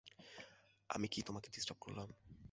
[0.89, 2.09] আমি কি তোমাকে ডিস্টার্ব করলাম?